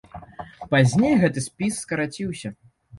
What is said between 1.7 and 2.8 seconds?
скараціўся.